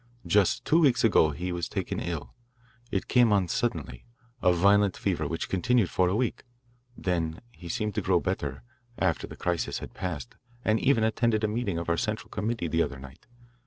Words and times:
"Just 0.25 0.65
two 0.65 0.79
weeks 0.79 1.03
ago 1.03 1.29
he 1.29 1.51
was 1.51 1.69
taken 1.69 1.99
ill. 1.99 2.33
It 2.89 3.07
came 3.07 3.31
on 3.31 3.47
suddenly, 3.47 4.07
a 4.41 4.51
violent 4.51 4.97
fever 4.97 5.27
which 5.27 5.47
continued 5.47 5.91
for 5.91 6.09
a 6.09 6.15
week. 6.15 6.43
Then 6.97 7.39
he 7.51 7.69
seemed 7.69 7.93
to 7.93 8.01
grow 8.01 8.19
better, 8.19 8.63
after 8.97 9.27
the 9.27 9.37
crisis 9.37 9.77
had 9.77 9.93
passed, 9.93 10.33
and 10.65 10.79
even 10.79 11.03
attended 11.03 11.43
a 11.43 11.47
meeting 11.47 11.77
of 11.77 11.87
our 11.87 11.97
central 11.97 12.29
committee 12.29 12.67
the 12.67 12.81
other 12.81 12.97
night. 12.97 13.27